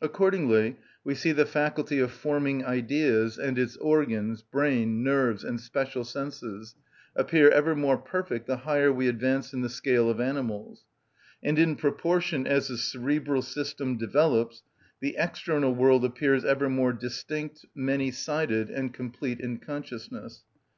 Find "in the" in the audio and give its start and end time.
9.52-9.68